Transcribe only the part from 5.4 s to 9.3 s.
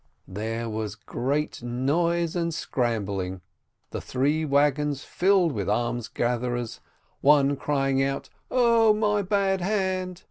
with almsgatherers, one crying out, "0 my